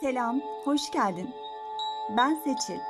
Selam, 0.00 0.40
hoş 0.64 0.90
geldin. 0.90 1.30
Ben 2.16 2.34
Seçil. 2.34 2.80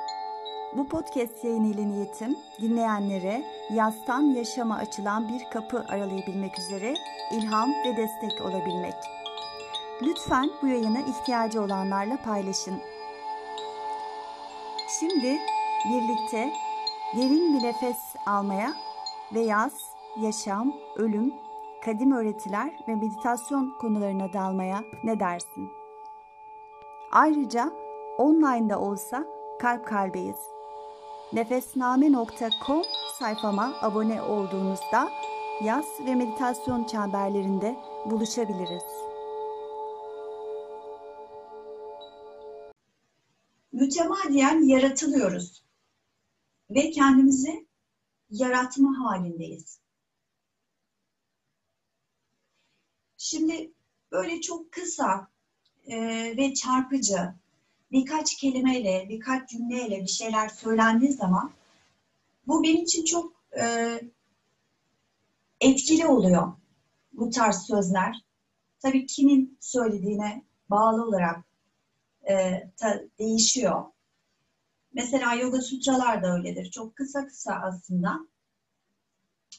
Bu 0.77 0.87
podcast 0.87 1.43
yayını 1.43 1.67
ile 1.67 1.87
niyetim 1.87 2.37
dinleyenlere 2.61 3.45
yastan 3.73 4.21
yaşama 4.21 4.75
açılan 4.75 5.29
bir 5.29 5.49
kapı 5.53 5.85
aralayabilmek 5.89 6.59
üzere 6.59 6.93
ilham 7.31 7.69
ve 7.69 7.97
destek 7.97 8.41
olabilmek. 8.41 8.93
Lütfen 10.01 10.49
bu 10.61 10.67
yayını 10.67 10.99
ihtiyacı 11.01 11.61
olanlarla 11.61 12.17
paylaşın. 12.17 12.81
Şimdi 14.99 15.39
birlikte 15.89 16.53
derin 17.17 17.53
bir 17.53 17.63
nefes 17.63 18.15
almaya 18.25 18.73
ve 19.33 19.39
yaz, 19.39 19.73
yaşam, 20.21 20.73
ölüm, 20.95 21.33
kadim 21.85 22.11
öğretiler 22.11 22.73
ve 22.87 22.95
meditasyon 22.95 23.77
konularına 23.81 24.33
dalmaya 24.33 24.83
ne 25.03 25.19
dersin? 25.19 25.78
Ayrıca 27.11 27.73
online'da 28.17 28.79
olsa 28.79 29.25
kalp 29.59 29.87
kalbeyiz. 29.87 30.39
Nefesname.com 31.33 32.83
sayfama 33.19 33.75
abone 33.81 34.21
olduğunuzda 34.21 35.09
yaz 35.63 35.85
ve 36.05 36.15
meditasyon 36.15 36.83
çemberlerinde 36.83 37.75
buluşabiliriz. 38.05 38.83
Mütemadiyen 43.71 44.61
yaratılıyoruz 44.61 45.63
ve 46.69 46.91
kendimizi 46.91 47.67
yaratma 48.29 48.99
halindeyiz. 48.99 49.79
Şimdi 53.17 53.73
böyle 54.11 54.41
çok 54.41 54.71
kısa 54.71 55.27
e, 55.89 55.97
ve 56.37 56.53
çarpıcı 56.53 57.33
birkaç 57.91 58.35
kelimeyle, 58.35 59.05
birkaç 59.09 59.49
cümleyle 59.49 60.01
bir 60.01 60.07
şeyler 60.07 60.49
söylendiği 60.49 61.11
zaman 61.11 61.51
bu 62.47 62.63
benim 62.63 62.83
için 62.83 63.05
çok 63.05 63.33
e, 63.61 63.93
etkili 65.61 66.07
oluyor 66.07 66.53
bu 67.13 67.29
tarz 67.29 67.67
sözler. 67.67 68.15
Tabii 68.79 69.05
kimin 69.05 69.57
söylediğine 69.59 70.43
bağlı 70.69 71.03
olarak 71.03 71.45
e, 72.29 72.63
ta, 72.77 73.01
değişiyor. 73.19 73.85
Mesela 74.93 75.33
yoga 75.33 75.61
sutralar 75.61 76.23
da 76.23 76.33
öyledir. 76.33 76.71
Çok 76.71 76.95
kısa 76.95 77.27
kısa 77.27 77.53
aslında 77.53 78.19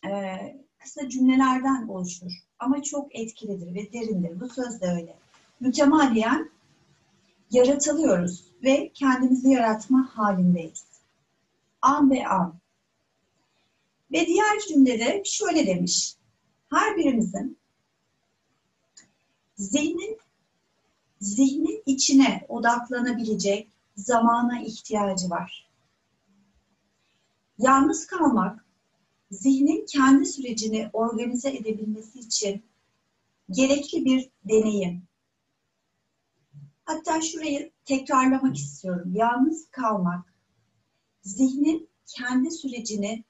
e, 0.08 0.36
kısa 0.78 1.08
cümlelerden 1.08 1.88
oluşur. 1.88 2.32
Ama 2.58 2.82
çok 2.82 3.16
etkilidir 3.16 3.74
ve 3.74 3.92
derindir. 3.92 4.40
Bu 4.40 4.48
söz 4.48 4.80
de 4.80 4.86
öyle. 4.86 5.16
Mütemadiyen 5.60 6.50
yaratılıyoruz 7.50 8.44
ve 8.62 8.90
kendimizi 8.94 9.50
yaratma 9.50 10.10
halindeyiz. 10.14 10.84
An 11.82 12.10
ve 12.10 12.28
an. 12.28 12.54
Ve 14.12 14.26
diğer 14.26 14.58
cümlede 14.68 15.22
şöyle 15.24 15.66
demiş. 15.66 16.16
Her 16.70 16.96
birimizin 16.96 17.58
zihnin 19.56 20.18
zihnin 21.20 21.82
içine 21.86 22.46
odaklanabilecek 22.48 23.68
zamana 23.96 24.62
ihtiyacı 24.62 25.30
var. 25.30 25.70
Yalnız 27.58 28.06
kalmak, 28.06 28.64
zihnin 29.30 29.86
kendi 29.86 30.26
sürecini 30.26 30.90
organize 30.92 31.50
edebilmesi 31.50 32.18
için 32.18 32.62
gerekli 33.50 34.04
bir 34.04 34.30
deneyim. 34.44 35.09
Hatta 36.90 37.20
şurayı 37.20 37.70
tekrarlamak 37.84 38.56
istiyorum. 38.56 39.12
Yalnız 39.14 39.70
kalmak, 39.70 40.34
zihnin 41.22 41.88
kendi 42.06 42.50
sürecini 42.50 43.24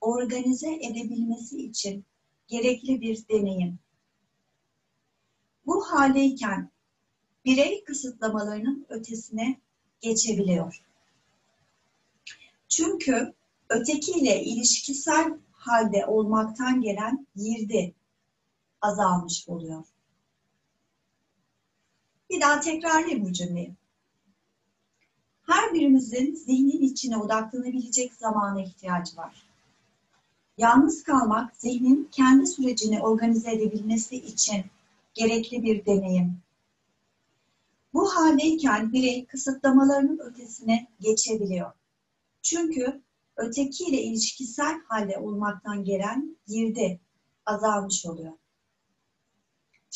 organize 0.00 0.74
edebilmesi 0.74 1.66
için 1.66 2.04
gerekli 2.48 3.00
bir 3.00 3.28
deneyim. 3.28 3.78
Bu 5.66 5.84
haldeyken 5.84 6.70
birey 7.44 7.84
kısıtlamalarının 7.84 8.86
ötesine 8.88 9.60
geçebiliyor. 10.00 10.82
Çünkü 12.68 13.34
ötekiyle 13.68 14.44
ilişkisel 14.44 15.38
halde 15.52 16.06
olmaktan 16.06 16.80
gelen 16.80 17.26
girdi 17.36 17.94
azalmış 18.80 19.48
oluyor. 19.48 19.84
Bir 22.30 22.40
daha 22.40 22.60
tekrarlayayım 22.60 23.24
bu 23.24 23.32
cümleyi. 23.32 23.72
Her 25.46 25.74
birimizin 25.74 26.34
zihnin 26.34 26.82
içine 26.82 27.16
odaklanabilecek 27.16 28.14
zamana 28.14 28.62
ihtiyacı 28.62 29.16
var. 29.16 29.46
Yalnız 30.58 31.02
kalmak, 31.02 31.56
zihnin 31.56 32.08
kendi 32.12 32.46
sürecini 32.46 33.02
organize 33.02 33.52
edebilmesi 33.52 34.16
için 34.16 34.64
gerekli 35.14 35.62
bir 35.62 35.86
deneyim. 35.86 36.38
Bu 37.94 38.16
haldeyken 38.16 38.92
birey 38.92 39.26
kısıtlamalarının 39.26 40.18
ötesine 40.18 40.86
geçebiliyor. 41.00 41.72
Çünkü 42.42 43.02
ötekiyle 43.36 44.02
ilişkisel 44.02 44.80
halde 44.88 45.18
olmaktan 45.18 45.84
gelen 45.84 46.36
girdi 46.46 47.00
azalmış 47.46 48.06
oluyor. 48.06 48.32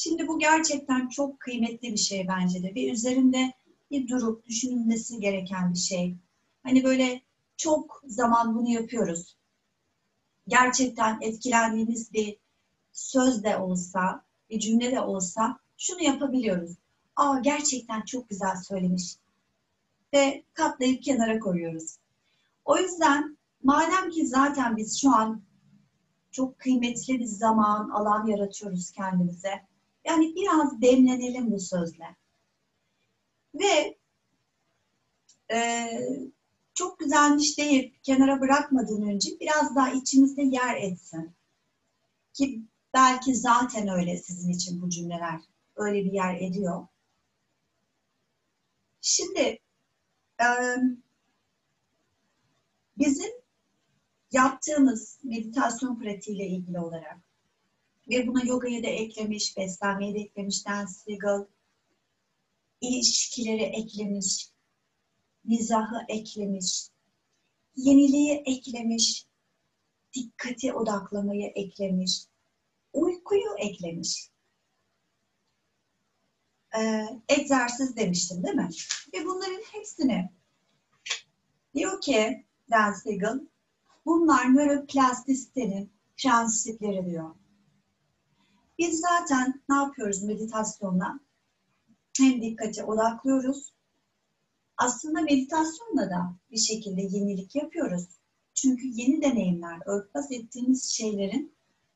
Şimdi 0.02 0.28
bu 0.28 0.38
gerçekten 0.38 1.08
çok 1.08 1.40
kıymetli 1.40 1.92
bir 1.92 1.96
şey 1.96 2.28
bence 2.28 2.62
de. 2.62 2.74
Bir 2.74 2.92
üzerinde 2.92 3.52
bir 3.90 4.08
durup 4.08 4.46
düşünülmesi 4.46 5.20
gereken 5.20 5.72
bir 5.72 5.78
şey. 5.78 6.16
Hani 6.62 6.84
böyle 6.84 7.22
çok 7.56 8.02
zaman 8.06 8.54
bunu 8.54 8.68
yapıyoruz. 8.68 9.36
Gerçekten 10.48 11.18
etkilendiğimiz 11.20 12.12
bir 12.12 12.36
söz 12.92 13.44
de 13.44 13.56
olsa, 13.56 14.24
bir 14.50 14.60
cümle 14.60 14.92
de 14.92 15.00
olsa 15.00 15.58
şunu 15.78 16.02
yapabiliyoruz. 16.02 16.76
Aa 17.16 17.38
gerçekten 17.38 18.02
çok 18.02 18.28
güzel 18.28 18.56
söylemiş. 18.56 19.16
Ve 20.14 20.44
katlayıp 20.54 21.02
kenara 21.02 21.38
koyuyoruz. 21.38 21.96
O 22.64 22.78
yüzden 22.78 23.38
madem 23.62 24.10
ki 24.10 24.26
zaten 24.26 24.76
biz 24.76 25.00
şu 25.00 25.10
an 25.10 25.42
çok 26.30 26.58
kıymetli 26.58 27.18
bir 27.18 27.24
zaman, 27.24 27.90
alan 27.90 28.26
yaratıyoruz 28.26 28.90
kendimize. 28.90 29.69
Yani 30.04 30.34
biraz 30.34 30.82
demlenelim 30.82 31.50
bu 31.50 31.60
sözle. 31.60 32.16
Ve 33.54 33.98
e, 35.52 35.90
çok 36.74 36.98
güzelmiş 36.98 37.58
deyip 37.58 38.04
kenara 38.04 38.40
bırakmadan 38.40 39.02
önce 39.02 39.30
biraz 39.40 39.76
daha 39.76 39.90
içimizde 39.90 40.42
yer 40.42 40.76
etsin. 40.76 41.34
Ki 42.32 42.62
belki 42.94 43.34
zaten 43.34 43.88
öyle 43.88 44.16
sizin 44.16 44.52
için 44.52 44.82
bu 44.82 44.90
cümleler 44.90 45.40
öyle 45.76 46.04
bir 46.04 46.12
yer 46.12 46.40
ediyor. 46.40 46.86
Şimdi 49.00 49.58
e, 50.40 50.46
bizim 52.98 53.30
yaptığımız 54.32 55.18
meditasyon 55.24 55.98
pratiğiyle 55.98 56.46
ilgili 56.46 56.78
olarak 56.78 57.29
ve 58.10 58.26
buna 58.26 58.42
yogayı 58.44 58.82
da 58.82 58.86
eklemiş, 58.86 59.56
beslenmeyi 59.56 60.14
de 60.14 60.18
eklemiş, 60.18 60.66
Dan 60.66 60.86
Siegel, 60.86 61.46
ilişkileri 62.80 63.62
eklemiş, 63.62 64.50
mizahı 65.44 66.04
eklemiş, 66.08 66.88
yeniliği 67.76 68.42
eklemiş, 68.46 69.26
dikkati 70.14 70.72
odaklamayı 70.72 71.52
eklemiş, 71.54 72.24
uykuyu 72.92 73.54
eklemiş. 73.58 74.30
Ee, 76.78 77.06
egzersiz 77.28 77.96
demiştim 77.96 78.42
değil 78.42 78.54
mi? 78.54 78.68
Ve 79.14 79.24
bunların 79.24 79.62
hepsini 79.72 80.30
diyor 81.74 82.00
ki 82.00 82.44
Dan 82.70 82.92
Siegel, 82.92 83.40
bunlar 84.06 84.54
nöroplastisitenin 84.54 85.92
prensipleri 86.16 87.06
diyor. 87.06 87.34
Biz 88.80 89.00
zaten 89.00 89.62
ne 89.68 89.76
yapıyoruz 89.76 90.22
meditasyonla? 90.22 91.20
Hem 92.18 92.42
dikkate 92.42 92.84
odaklıyoruz. 92.84 93.72
Aslında 94.76 95.20
meditasyonla 95.20 96.10
da 96.10 96.34
bir 96.50 96.58
şekilde 96.58 97.00
yenilik 97.00 97.56
yapıyoruz. 97.56 98.04
Çünkü 98.54 98.86
yeni 98.86 99.22
deneyimler, 99.22 99.78
örtbas 99.86 100.32
ettiğimiz 100.32 100.84
şeylerin 100.84 101.52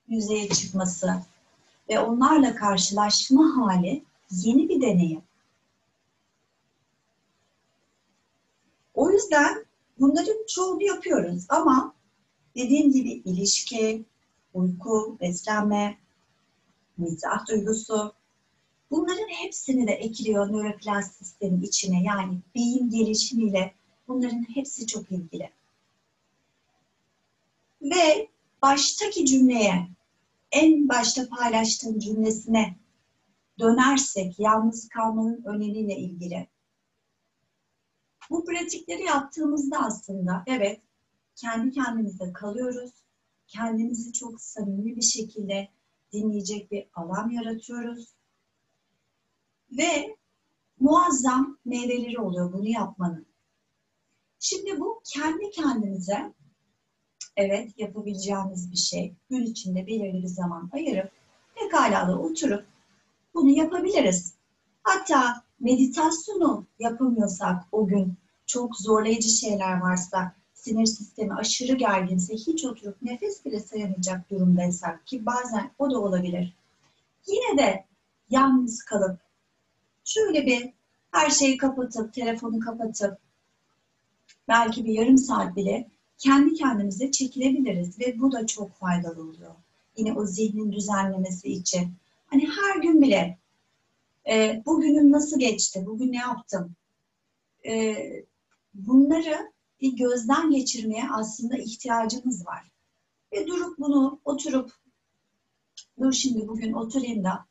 yüzeye 0.09 0.49
çıkması 0.49 1.23
ve 1.89 2.01
onlarla 2.01 2.55
karşılaşma 2.55 3.57
hali 3.57 4.05
yeni 4.31 4.69
bir 4.69 4.81
deneyim. 4.81 5.23
O 8.95 9.11
yüzden 9.11 9.65
bunların 10.01 10.47
çoğunu 10.49 10.83
yapıyoruz 10.83 11.47
ama 11.49 11.95
dediğim 12.55 12.93
gibi 12.93 13.11
ilişki, 13.11 14.05
uyku, 14.55 15.19
beslenme, 15.21 16.04
mizah 16.99 17.49
duygusu. 17.49 18.15
Bunların 18.91 19.29
hepsini 19.29 19.87
de 19.87 19.93
ekliyor 19.93 20.53
nöroplastisitenin 20.53 21.63
içine. 21.63 22.03
Yani 22.03 22.41
beyin 22.55 22.91
gelişimiyle 22.91 23.75
bunların 24.09 24.47
hepsi 24.55 24.87
çok 24.87 25.13
ilgili. 25.13 25.51
Ve 27.83 28.29
baştaki 28.63 29.27
cümleye, 29.27 29.89
en 30.53 30.89
başta 30.89 31.29
paylaştığım 31.29 31.99
cümlesine 31.99 32.77
dönersek 33.59 34.39
yalnız 34.39 34.89
kalmanın 34.89 35.45
önemiyle 35.45 35.97
ilgili. 35.97 36.49
Bu 38.31 38.45
pratikleri 38.45 39.03
yaptığımızda 39.03 39.79
aslında 39.79 40.43
evet 40.47 40.81
kendi 41.37 41.71
kendimize 41.71 42.33
kalıyoruz. 42.33 42.91
Kendimizi 43.47 44.13
çok 44.13 44.41
samimi 44.41 44.97
bir 44.97 45.03
şekilde 45.03 45.69
dinleyecek 46.15 46.71
bir 46.71 46.87
alan 46.95 47.31
yaratıyoruz. 47.31 48.09
Ve 49.73 50.17
muazzam 50.81 51.59
meyveleri 51.65 52.21
oluyor 52.21 52.53
bunu 52.53 52.69
yapmanın. 52.69 53.27
Şimdi 54.41 54.81
bu 54.81 55.03
kendi 55.05 55.51
kendinize 55.51 56.33
evet 57.37 57.71
yapabileceğiniz 57.79 58.73
bir 58.73 58.77
şey. 58.77 59.15
Gün 59.31 59.43
içinde 59.43 59.87
belirli 59.87 60.23
bir 60.23 60.29
zaman 60.29 60.71
ayırıp 60.73 61.11
pekala 61.55 62.09
da 62.09 62.19
oturup 62.19 62.67
bunu 63.35 63.51
yapabiliriz. 63.51 64.35
Hatta 64.83 65.45
meditasyonu 65.61 66.67
yapamıyorsak 66.79 67.65
o 67.73 67.87
gün 67.87 68.15
çok 68.47 68.77
zorlayıcı 68.77 69.29
şeyler 69.29 69.81
varsa, 69.81 70.35
sinir 70.65 70.87
sistemi 70.87 71.35
aşırı 71.35 71.73
gerginse, 71.73 72.35
hiç 72.35 72.65
oturup 72.65 73.03
nefes 73.03 73.45
bile 73.45 73.61
sayamayacak 73.61 74.31
durumdaysak 74.31 75.07
ki 75.07 75.27
bazen 75.27 75.71
o 75.79 75.91
da 75.91 76.01
olabilir. 76.01 76.57
Yine 77.27 77.59
de 77.59 77.85
yalnız 78.31 78.83
kalıp 78.83 79.21
şöyle 80.05 80.47
bir 80.47 80.73
her 81.11 81.31
şeyi 81.31 81.57
kapatıp, 81.57 82.15
telefonu 82.15 82.61
kapatıp 82.61 83.19
belki 84.49 84.85
bir 84.85 84.93
yarım 84.93 85.19
saat 85.19 85.57
bile 85.57 85.89
kendi 86.19 86.55
kendimize 86.55 87.11
çekilebiliriz 87.11 88.01
ve 88.01 88.21
bu 88.21 88.33
da 88.33 88.47
çok 88.47 88.75
faydalı 88.75 89.23
oluyor. 89.23 89.55
Yine 89.97 90.13
o 90.13 90.27
zihnin 90.27 90.73
düzenlemesi 90.73 91.49
için. 91.49 91.95
Hani 92.27 92.49
her 92.49 92.83
gün 92.83 93.03
bile 93.03 93.39
e, 94.29 94.63
bugünüm 94.67 95.13
nasıl 95.13 95.39
geçti, 95.39 95.87
bugün 95.87 96.13
ne 96.13 96.19
yaptım? 96.19 96.75
E, 97.67 97.97
bunları 98.75 99.54
bir 99.85 99.97
gözden 99.97 100.51
geçirmeye 100.51 101.11
aslında 101.11 101.57
ihtiyacımız 101.59 102.47
var. 102.47 102.71
Ve 103.33 103.47
durup 103.47 103.79
bunu 103.79 104.21
oturup, 104.25 104.73
dur 106.01 106.13
şimdi 106.13 106.49
bugün 106.49 106.73
oturayım 106.73 107.25
da 107.25 107.47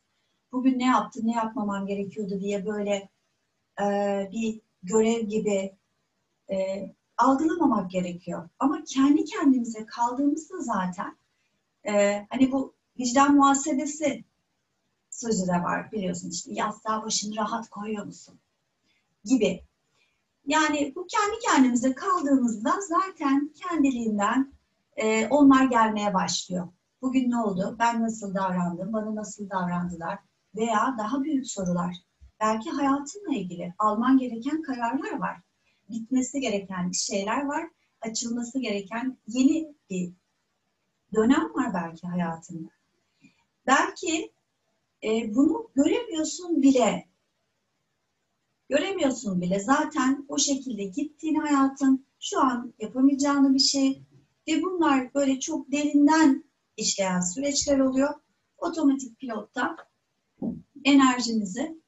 bugün 0.51 0.79
ne 0.79 0.85
yaptım, 0.85 1.27
ne 1.27 1.35
yapmamam 1.35 1.87
gerekiyordu 1.87 2.39
diye 2.39 2.65
böyle 2.65 3.09
e, 3.81 3.85
bir 4.31 4.61
görev 4.83 5.21
gibi 5.21 5.75
e, 6.51 6.89
algılamamak 7.17 7.91
gerekiyor. 7.91 8.49
Ama 8.59 8.83
kendi 8.83 9.25
kendimize 9.25 9.85
kaldığımızda 9.85 10.61
zaten 10.61 11.17
e, 11.87 12.25
hani 12.29 12.51
bu 12.51 12.73
vicdan 12.99 13.35
muhasebesi 13.35 14.23
sözü 15.09 15.47
de 15.47 15.63
var 15.63 15.91
biliyorsun 15.91 16.29
işte 16.29 16.53
yastığa 16.53 17.03
başını 17.03 17.35
rahat 17.35 17.69
koyuyor 17.69 18.05
musun 18.05 18.39
gibi. 19.25 19.63
Yani 20.45 20.93
bu 20.95 21.07
kendi 21.07 21.39
kendimize 21.39 21.93
kaldığımızda 21.93 22.73
zaten 22.81 23.53
kendiliğinden 23.55 24.53
e, 24.95 25.27
onlar 25.27 25.65
gelmeye 25.65 26.13
başlıyor. 26.13 26.67
Bugün 27.01 27.31
ne 27.31 27.37
oldu? 27.37 27.75
Ben 27.79 28.01
nasıl 28.01 28.35
davrandım? 28.35 28.93
Bana 28.93 29.15
nasıl 29.15 29.49
davrandılar? 29.49 30.19
Veya 30.55 30.95
daha 30.97 31.23
büyük 31.23 31.47
sorular. 31.47 31.95
Belki 32.39 32.69
hayatınla 32.69 33.35
ilgili 33.35 33.73
alman 33.79 34.17
gereken 34.17 34.61
kararlar 34.61 35.19
var. 35.19 35.37
Bitmesi 35.89 36.39
gereken 36.39 36.91
şeyler 36.91 37.45
var. 37.45 37.69
Açılması 38.01 38.59
gereken 38.59 39.17
yeni 39.27 39.75
bir 39.89 40.13
dönem 41.13 41.53
var 41.53 41.73
belki 41.73 42.07
hayatında. 42.07 42.69
Belki 43.67 44.31
e, 45.03 45.35
bunu 45.35 45.69
göremiyorsun 45.75 46.61
bile. 46.61 47.12
Göremiyorsun 48.69 49.41
bile. 49.41 49.59
Zaten 49.59 50.25
o 50.27 50.37
şekilde 50.37 50.83
gittiğin 50.83 51.35
hayatın 51.35 52.05
şu 52.19 52.39
an 52.39 52.73
yapamayacağını 52.79 53.53
bir 53.53 53.59
şey 53.59 54.03
ve 54.47 54.61
bunlar 54.61 55.13
böyle 55.13 55.39
çok 55.39 55.71
derinden 55.71 56.43
işleyen 56.77 57.19
süreçler 57.19 57.79
oluyor. 57.79 58.09
Otomatik 58.57 59.19
pilotta 59.19 59.75
enerjinizi 60.83 61.81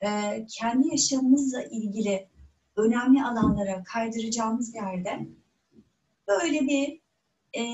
e, 0.00 0.10
kendi 0.46 0.88
yaşamımızla 0.88 1.62
ilgili 1.62 2.28
önemli 2.76 3.24
alanlara 3.24 3.84
kaydıracağımız 3.84 4.74
yerde 4.74 5.28
böyle 6.28 6.60
bir 6.60 7.00
e, 7.60 7.64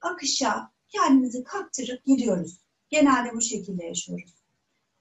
akışa 0.00 0.72
kendimizi 0.88 1.44
kaptırıp 1.44 2.04
gidiyoruz. 2.04 2.60
Genelde 2.88 3.36
bu 3.36 3.40
şekilde 3.40 3.84
yaşıyoruz. 3.84 4.34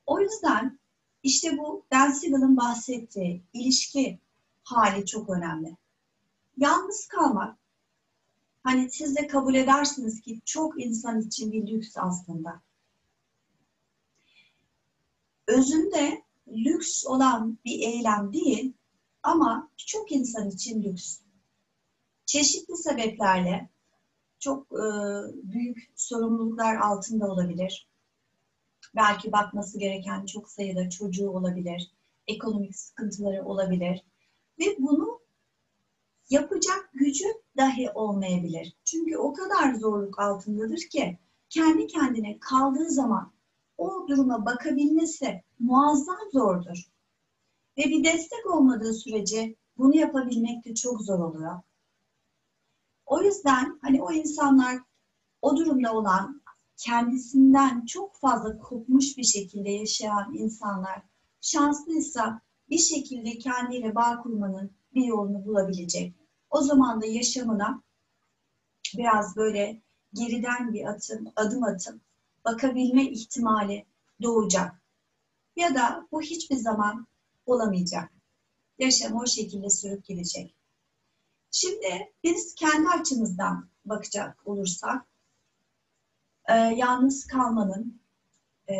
O 0.05 0.19
yüzden 0.19 0.78
işte 1.23 1.57
bu 1.57 1.85
Dan 1.91 2.11
Siegel'ın 2.11 2.57
bahsettiği 2.57 3.43
ilişki 3.53 4.19
hali 4.63 5.05
çok 5.05 5.29
önemli. 5.29 5.77
Yalnız 6.57 7.07
kalmak, 7.07 7.57
hani 8.63 8.91
siz 8.91 9.15
de 9.15 9.27
kabul 9.27 9.55
edersiniz 9.55 10.21
ki 10.21 10.41
çok 10.45 10.81
insan 10.81 11.21
için 11.21 11.51
bir 11.51 11.67
lüks 11.67 11.97
aslında. 11.97 12.61
Özünde 15.47 16.23
lüks 16.47 17.05
olan 17.05 17.57
bir 17.65 17.79
eylem 17.79 18.33
değil 18.33 18.73
ama 19.23 19.69
çok 19.77 20.11
insan 20.11 20.49
için 20.49 20.83
lüks. 20.83 21.19
Çeşitli 22.25 22.77
sebeplerle 22.77 23.69
çok 24.39 24.67
e, 24.71 24.85
büyük 25.33 25.91
sorumluluklar 25.95 26.75
altında 26.75 27.27
olabilir. 27.27 27.88
Belki 28.95 29.31
bakması 29.31 29.79
gereken 29.79 30.25
çok 30.25 30.49
sayıda 30.49 30.89
çocuğu 30.89 31.29
olabilir. 31.29 31.91
Ekonomik 32.27 32.75
sıkıntıları 32.75 33.45
olabilir. 33.45 34.05
Ve 34.59 34.65
bunu 34.79 35.19
yapacak 36.29 36.89
gücü 36.93 37.25
dahi 37.57 37.91
olmayabilir. 37.91 38.77
Çünkü 38.85 39.17
o 39.17 39.33
kadar 39.33 39.73
zorluk 39.73 40.19
altındadır 40.19 40.81
ki 40.91 41.17
kendi 41.49 41.87
kendine 41.87 42.39
kaldığı 42.39 42.89
zaman 42.89 43.33
o 43.77 44.07
duruma 44.07 44.45
bakabilmesi 44.45 45.43
muazzam 45.59 46.31
zordur. 46.33 46.83
Ve 47.77 47.83
bir 47.83 48.03
destek 48.03 48.45
olmadığı 48.45 48.93
sürece 48.93 49.55
bunu 49.77 49.95
yapabilmek 49.95 50.65
de 50.65 50.75
çok 50.75 51.01
zor 51.01 51.19
oluyor. 51.19 51.59
O 53.05 53.21
yüzden 53.21 53.79
hani 53.81 54.01
o 54.01 54.11
insanlar 54.11 54.79
o 55.41 55.57
durumda 55.57 55.93
olan 55.93 56.41
kendisinden 56.79 57.85
çok 57.85 58.15
fazla 58.15 58.57
kopmuş 58.57 59.17
bir 59.17 59.23
şekilde 59.23 59.69
yaşayan 59.69 60.33
insanlar 60.33 61.01
şanslıysa 61.41 62.41
bir 62.69 62.77
şekilde 62.77 63.37
kendiyle 63.37 63.95
bağ 63.95 64.21
kurmanın 64.21 64.71
bir 64.93 65.05
yolunu 65.05 65.45
bulabilecek. 65.45 66.13
O 66.49 66.61
zaman 66.61 67.01
da 67.01 67.05
yaşamına 67.05 67.83
biraz 68.97 69.35
böyle 69.35 69.81
geriden 70.13 70.73
bir 70.73 70.85
atım, 70.85 71.31
adım 71.35 71.63
atıp 71.63 72.01
bakabilme 72.45 73.03
ihtimali 73.03 73.85
doğacak. 74.21 74.81
Ya 75.55 75.75
da 75.75 76.07
bu 76.11 76.21
hiçbir 76.21 76.55
zaman 76.55 77.07
olamayacak. 77.45 78.11
Yaşam 78.79 79.15
o 79.15 79.25
şekilde 79.25 79.69
sürüp 79.69 80.05
gidecek. 80.05 80.55
Şimdi 81.51 82.13
biz 82.23 82.55
kendi 82.55 82.89
açımızdan 82.89 83.69
bakacak 83.85 84.47
olursak 84.47 85.09
e, 86.49 86.53
yalnız 86.55 87.27
kalmanın 87.27 88.01
e, 88.69 88.75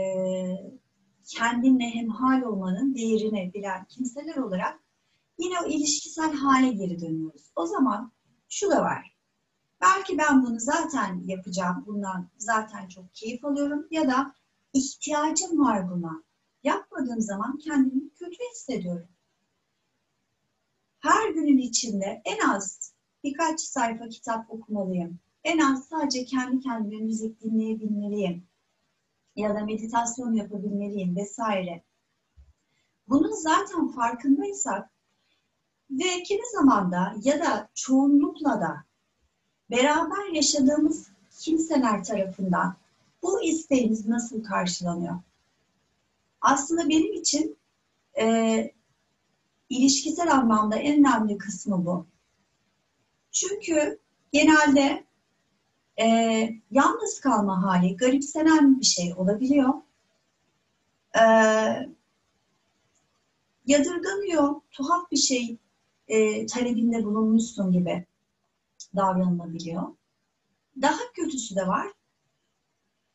kendinle 1.25 1.85
hemhal 1.85 2.41
olmanın 2.41 2.95
değerini 2.95 3.53
bilen 3.53 3.85
kimseler 3.85 4.35
olarak 4.35 4.79
yine 5.37 5.59
o 5.59 5.67
ilişkisel 5.67 6.33
hale 6.33 6.71
geri 6.71 7.01
dönüyoruz. 7.01 7.51
O 7.55 7.65
zaman 7.65 8.11
şu 8.49 8.71
da 8.71 8.81
var. 8.81 9.15
Belki 9.81 10.17
ben 10.17 10.45
bunu 10.45 10.59
zaten 10.59 11.23
yapacağım, 11.25 11.83
bundan 11.87 12.29
zaten 12.37 12.87
çok 12.87 13.13
keyif 13.13 13.45
alıyorum 13.45 13.87
ya 13.91 14.07
da 14.07 14.35
ihtiyacım 14.73 15.59
var 15.59 15.89
buna. 15.91 16.23
Yapmadığım 16.63 17.21
zaman 17.21 17.57
kendimi 17.57 18.09
kötü 18.09 18.37
hissediyorum 18.51 19.07
her 20.99 21.29
günün 21.29 21.57
içinde 21.57 22.21
en 22.25 22.49
az 22.49 22.93
birkaç 23.23 23.59
sayfa 23.59 24.09
kitap 24.09 24.49
okumalıyım. 24.49 25.19
En 25.43 25.59
az 25.59 25.87
sadece 25.87 26.25
kendi 26.25 26.59
kendime 26.59 27.03
müzik 27.03 27.41
dinleyebilmeliyim. 27.41 28.47
Ya 29.35 29.55
da 29.55 29.65
meditasyon 29.65 30.33
yapabilmeliyim 30.33 31.15
vesaire. 31.15 31.83
Bunun 33.07 33.31
zaten 33.31 33.87
farkındaysak 33.87 34.89
ve 35.91 36.23
kimi 36.23 36.41
zamanda 36.51 37.15
ya 37.23 37.39
da 37.39 37.69
çoğunlukla 37.73 38.61
da 38.61 38.85
beraber 39.71 40.33
yaşadığımız 40.33 41.11
kimseler 41.39 42.03
tarafından 42.03 42.75
bu 43.23 43.43
isteğimiz 43.43 44.07
nasıl 44.07 44.43
karşılanıyor? 44.43 45.19
Aslında 46.41 46.89
benim 46.89 47.13
için 47.13 47.57
e, 48.19 48.71
ilişkisel 49.69 50.33
anlamda 50.33 50.75
en 50.75 50.99
önemli 50.99 51.37
kısmı 51.37 51.85
bu. 51.85 52.07
Çünkü 53.31 53.99
genelde 54.31 55.08
e, 55.99 56.05
yalnız 56.71 57.19
kalma 57.19 57.63
hali 57.63 57.97
garipsenen 57.97 58.79
bir 58.79 58.85
şey 58.85 59.13
olabiliyor. 59.17 59.73
E, 61.15 61.23
yadırganıyor, 63.65 64.55
tuhaf 64.71 65.11
bir 65.11 65.17
şey 65.17 65.57
e, 66.07 66.45
talebinde 66.45 67.03
bulunmuşsun 67.03 67.71
gibi 67.71 68.05
davranılabiliyor. 68.95 69.83
Daha 70.81 70.99
kötüsü 71.13 71.55
de 71.55 71.67
var. 71.67 71.87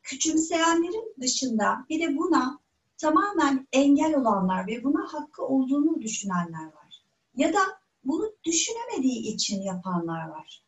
Küçümseyenlerin 0.03 1.15
dışında 1.21 1.87
bir 1.91 2.01
de 2.01 2.17
buna 2.17 2.59
tamamen 2.99 3.69
engel 3.73 4.15
olanlar 4.15 4.67
ve 4.67 4.85
buna 4.85 5.13
hakkı 5.13 5.45
olduğunu 5.45 6.03
düşünenler 6.03 6.65
var. 6.65 7.05
Ya 7.37 7.53
da 7.53 7.61
bunu 8.05 8.33
düşünemediği 8.45 9.35
için 9.35 9.63
yapanlar 9.63 10.29
var. 10.29 10.65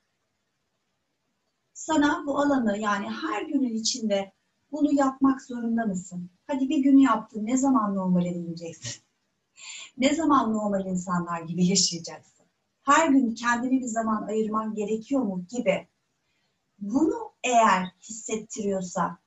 Sana 1.76 2.22
bu 2.26 2.38
alanı 2.38 2.78
yani 2.78 3.06
her 3.10 3.42
günün 3.42 3.74
içinde 3.74 4.32
bunu 4.72 4.94
yapmak 4.94 5.42
zorunda 5.42 5.86
mısın? 5.86 6.30
Hadi 6.46 6.68
bir 6.68 6.78
gün 6.78 6.96
yaptın 6.96 7.46
ne 7.46 7.56
zaman 7.56 7.94
normale 7.94 8.34
döneceksin? 8.34 9.02
ne 9.98 10.14
zaman 10.14 10.52
normal 10.52 10.86
insanlar 10.86 11.40
gibi 11.40 11.66
yaşayacaksın? 11.66 12.46
Her 12.82 13.08
gün 13.08 13.34
kendine 13.34 13.80
bir 13.80 13.86
zaman 13.86 14.22
ayırman 14.22 14.74
gerekiyor 14.74 15.22
mu 15.22 15.44
gibi. 15.48 15.88
Bunu 16.78 17.32
eğer 17.44 17.86
hissettiriyorsa 18.02 19.18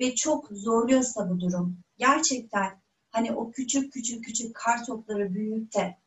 ve 0.00 0.14
çok 0.14 0.48
zorluyorsa 0.50 1.30
bu 1.30 1.40
durum 1.40 1.78
gerçekten 1.98 2.82
hani 3.10 3.32
o 3.32 3.50
küçük 3.50 3.92
küçük 3.92 4.24
küçük 4.24 4.56
kar 4.56 4.84
topları 4.84 5.34
büyüyüp 5.34 5.74
de 5.74 5.98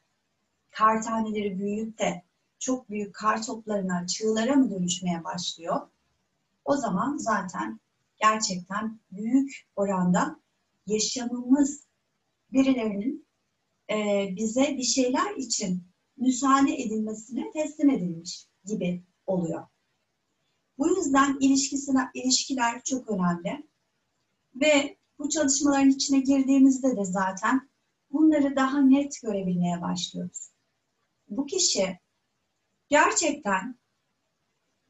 kar 0.72 1.01
taneleri 1.01 1.60
büyüyüp 1.60 2.00
de 2.00 2.26
çok 2.59 2.89
büyük 2.89 3.15
kar 3.15 3.43
toplarına, 3.43 4.07
çığlara 4.07 4.55
mı 4.55 4.71
dönüşmeye 4.71 5.23
başlıyor? 5.23 5.87
O 6.65 6.75
zaman 6.75 7.17
zaten 7.17 7.79
gerçekten 8.21 8.99
büyük 9.11 9.67
oranda 9.75 10.39
yaşamımız 10.85 11.87
birilerinin 12.51 13.27
e, 13.89 14.27
bize 14.35 14.77
bir 14.77 14.83
şeyler 14.83 15.35
için 15.35 15.83
müsaade 16.17 16.75
edilmesine 16.75 17.51
teslim 17.51 17.89
edilmiş 17.89 18.47
gibi 18.65 19.03
oluyor. 19.27 19.67
Bu 20.77 20.87
yüzden 20.87 21.37
ilişkisine, 21.39 22.09
ilişkiler 22.13 22.83
çok 22.83 23.09
önemli. 23.09 23.67
Ve 24.55 24.97
bu 25.19 25.29
çalışmaların 25.29 25.89
içine 25.89 26.19
girdiğimizde 26.19 26.97
de 26.97 27.05
zaten 27.05 27.69
bunları 28.11 28.55
daha 28.55 28.81
net 28.81 29.21
görebilmeye 29.21 29.81
başlıyoruz. 29.81 30.51
Bu 31.29 31.45
kişi 31.45 31.99
gerçekten 32.89 33.75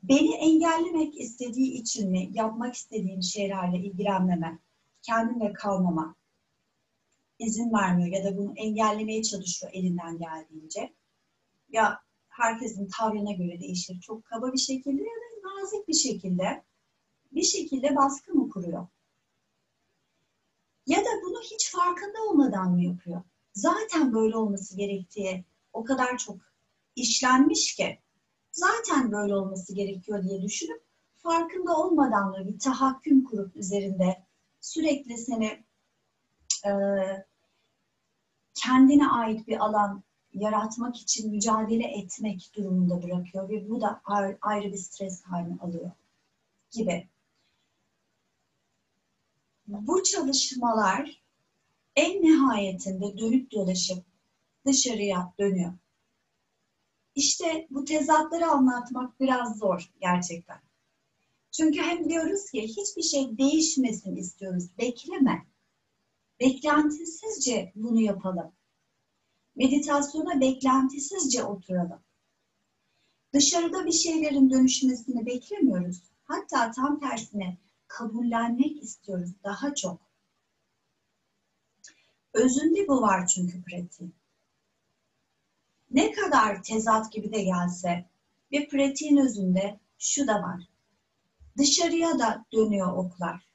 beni 0.04 0.36
engellemek 0.36 1.20
istediği 1.20 1.72
için 1.72 2.12
mi 2.12 2.30
yapmak 2.34 2.76
istediğim 2.76 3.24
şeylerle 3.24 3.78
ilgilenmeme, 3.78 4.60
kendimle 5.02 5.54
kalmama 5.54 6.16
izin 7.40 7.74
vermiyor 7.74 8.18
ya 8.18 8.24
da 8.24 8.38
bunu 8.38 8.54
engellemeye 8.56 9.24
çalışıyor 9.24 9.72
elinden 9.76 10.18
geldiğince. 10.18 10.94
Ya 11.70 12.02
herkesin 12.28 12.90
tavrına 12.98 13.32
göre 13.32 13.60
değişir. 13.60 14.02
Çok 14.02 14.26
kaba 14.26 14.54
bir 14.54 14.58
şekilde 14.58 15.02
ya 15.02 15.10
da 15.10 15.50
nazik 15.50 15.88
bir 15.88 15.94
şekilde 15.94 16.64
bir 17.32 17.44
şekilde 17.44 17.96
baskı 17.96 18.34
mı 18.34 18.50
kuruyor? 18.50 18.88
Ya 20.88 20.98
da 20.98 21.10
bunu 21.24 21.42
hiç 21.42 21.72
farkında 21.72 22.22
olmadan 22.30 22.72
mı 22.72 22.84
yapıyor? 22.84 23.22
Zaten 23.54 24.14
böyle 24.14 24.38
olması 24.38 24.78
gerektiği 24.78 25.46
o 25.74 25.84
kadar 25.84 26.18
çok 26.18 26.47
işlenmiş 26.98 27.76
ki 27.76 28.00
zaten 28.52 29.12
böyle 29.12 29.36
olması 29.36 29.76
gerekiyor 29.76 30.24
diye 30.24 30.42
düşünüp 30.42 30.82
farkında 31.16 31.78
olmadan 31.78 32.34
da 32.34 32.48
bir 32.48 32.60
tahakküm 32.60 33.24
kurup 33.24 33.56
üzerinde 33.56 34.26
sürekli 34.62 35.18
seni 35.18 35.66
e, 36.66 36.72
kendine 38.54 39.08
ait 39.08 39.48
bir 39.48 39.66
alan 39.66 40.04
yaratmak 40.34 40.98
için 40.98 41.32
mücadele 41.32 41.88
etmek 41.88 42.52
durumunda 42.56 43.04
bırakıyor 43.04 43.50
ve 43.50 43.70
bu 43.70 43.82
da 43.82 44.02
ayrı 44.42 44.74
bir 44.74 44.78
stres 44.78 45.24
haline 45.24 45.58
alıyor 45.62 45.92
gibi. 46.72 47.08
Bu 49.68 50.04
çalışmalar 50.04 51.24
en 51.96 52.22
nihayetinde 52.22 53.18
dönüp 53.18 53.52
dolaşıp 53.52 54.06
dışarıya 54.66 55.34
dönüyor. 55.40 55.74
İşte 57.18 57.68
bu 57.70 57.86
tezatları 57.86 58.48
anlatmak 58.48 59.20
biraz 59.20 59.58
zor 59.58 59.92
gerçekten. 60.02 60.62
Çünkü 61.52 61.82
hem 61.82 62.10
diyoruz 62.10 62.52
ki 62.52 62.64
hiçbir 62.64 63.02
şey 63.02 63.38
değişmesin 63.38 64.16
istiyoruz. 64.16 64.78
Bekleme. 64.78 65.46
Beklentisizce 66.40 67.72
bunu 67.76 68.02
yapalım. 68.02 68.52
Meditasyona 69.56 70.42
beklentisizce 70.42 71.44
oturalım. 71.44 72.00
Dışarıda 73.34 73.86
bir 73.86 73.92
şeylerin 73.92 74.50
dönüşmesini 74.50 75.26
beklemiyoruz. 75.26 76.02
Hatta 76.24 76.72
tam 76.72 77.00
tersine 77.00 77.58
kabullenmek 77.88 78.84
istiyoruz 78.84 79.32
daha 79.44 79.76
çok. 79.76 80.02
Özünde 82.34 82.88
bu 82.88 83.02
var 83.02 83.28
çünkü 83.28 83.64
pratik. 83.64 84.27
Ne 85.92 86.12
kadar 86.12 86.64
tezat 86.64 87.12
gibi 87.12 87.34
de 87.34 87.44
gelse 87.44 88.06
ve 88.52 88.68
pratiğin 88.68 89.18
özünde 89.18 89.80
şu 90.00 90.28
da 90.28 90.42
var. 90.42 90.64
Dışarıya 91.58 92.20
da 92.20 92.46
dönüyor 92.54 92.94
oklar. 92.94 93.48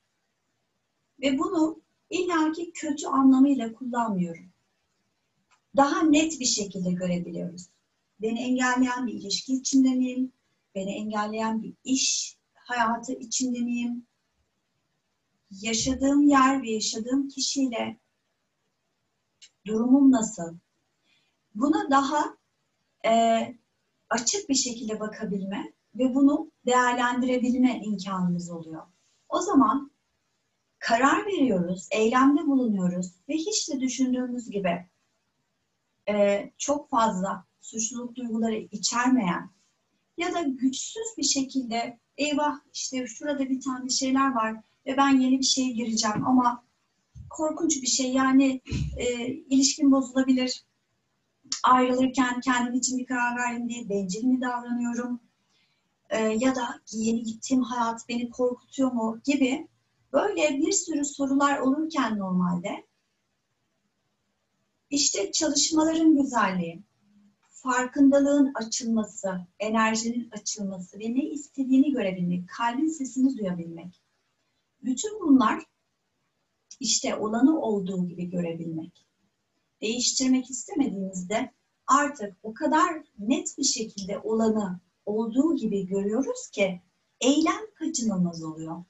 Ve 1.21 1.39
bunu 1.39 1.83
illaki 2.11 2.73
kötü 2.73 3.07
anlamıyla 3.07 3.73
kullanmıyorum. 3.73 4.53
Daha 5.77 6.03
net 6.03 6.41
bir 6.41 6.45
şekilde 6.45 6.93
görebiliyoruz. 6.93 7.69
Beni 8.21 8.43
engelleyen 8.43 9.07
bir 9.07 9.13
ilişki 9.13 9.55
içinde 9.55 9.95
miyim? 9.95 10.33
Beni 10.75 10.95
engelleyen 10.95 11.63
bir 11.63 11.75
iş 11.85 12.37
hayatı 12.55 13.13
içinde 13.13 13.61
miyim? 13.61 14.07
Yaşadığım 15.51 16.29
yer 16.29 16.63
ve 16.63 16.71
yaşadığım 16.71 17.29
kişiyle 17.29 17.99
durumum 19.67 20.11
nasıl? 20.11 20.57
Buna 21.55 21.91
daha 21.91 22.37
e, 23.07 23.41
açık 24.11 24.49
bir 24.49 24.55
şekilde 24.55 25.01
bakabilme 25.01 25.73
ve 25.95 26.15
bunu 26.15 26.51
değerlendirebilme 26.67 27.81
imkanımız 27.85 28.51
oluyor. 28.51 28.83
O 29.29 29.41
zaman 29.41 29.93
karar 30.79 31.27
veriyoruz, 31.27 31.89
eylemde 31.91 32.47
bulunuyoruz 32.47 33.13
ve 33.29 33.35
hiç 33.35 33.71
de 33.71 33.81
düşündüğümüz 33.81 34.51
gibi 34.51 34.87
e, 36.09 36.51
çok 36.59 36.91
fazla 36.91 37.45
suçluluk 37.61 38.17
duyguları 38.17 38.57
içermeyen 38.57 39.51
ya 40.17 40.35
da 40.35 40.43
güçsüz 40.43 41.07
bir 41.19 41.23
şekilde 41.23 41.99
eyvah 42.17 42.59
işte 42.73 43.07
şurada 43.07 43.49
bir 43.49 43.61
tane 43.61 43.89
şeyler 43.89 44.35
var 44.35 44.57
ve 44.87 44.97
ben 44.97 45.21
yeni 45.21 45.39
bir 45.39 45.45
şeye 45.45 45.73
gireceğim 45.73 46.27
ama 46.27 46.65
korkunç 47.31 47.83
bir 47.83 47.87
şey 47.87 48.13
yani 48.13 48.61
e, 48.97 49.27
ilişkin 49.27 49.93
bozulabilir 49.93 50.65
ayrılırken 51.65 52.41
kendim 52.41 52.75
için 52.75 52.99
bir 52.99 53.07
karar 53.07 53.37
verdim 53.37 53.69
diye 53.69 53.89
bencil 53.89 54.25
mi 54.25 54.41
davranıyorum 54.41 55.21
e, 56.11 56.19
ya 56.19 56.55
da 56.55 56.81
yeni 56.93 57.23
gittiğim 57.23 57.63
hayat 57.63 58.09
beni 58.09 58.31
korkutuyor 58.31 58.93
mu 58.93 59.21
gibi 59.25 59.69
böyle 60.13 60.59
bir 60.59 60.73
sürü 60.73 61.05
sorular 61.05 61.59
olurken 61.59 62.19
normalde 62.19 62.87
işte 64.91 65.33
çalışmaların 65.33 66.17
güzelliği, 66.17 66.83
farkındalığın 67.51 68.53
açılması, 68.55 69.47
enerjinin 69.59 70.31
açılması 70.31 70.99
ve 70.99 71.15
ne 71.15 71.25
istediğini 71.25 71.93
görebilmek, 71.93 72.49
kalbin 72.49 72.89
sesini 72.89 73.39
duyabilmek. 73.39 74.03
Bütün 74.85 75.21
bunlar 75.21 75.63
işte 76.81 77.17
olanı 77.17 77.61
olduğu 77.61 78.09
gibi 78.09 78.31
görebilmek. 78.31 79.07
Değiştirmek 79.83 80.51
istemediğimizde 80.51 81.53
artık 81.87 82.37
o 82.43 82.55
kadar 82.55 83.03
net 83.19 83.59
bir 83.59 83.65
şekilde 83.65 84.19
olanı 84.19 84.81
olduğu 85.07 85.57
gibi 85.57 85.87
görüyoruz 85.87 86.51
ki 86.53 86.81
eylem 87.21 87.75
kaçınılmaz 87.75 88.43
oluyor. 88.43 88.85